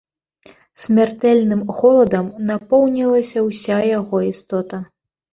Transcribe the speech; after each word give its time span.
Смяртэльным 0.83 1.59
холадам 1.79 2.25
напоўнілася 2.51 3.43
ўся 3.49 3.77
яго 3.99 4.17
істота. 4.31 4.81